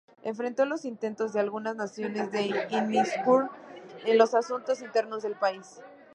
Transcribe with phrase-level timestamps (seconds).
[0.23, 3.51] Enfrentó los intentos de algunas naciones de inmiscuirse
[4.05, 5.79] en los asuntos internos del país.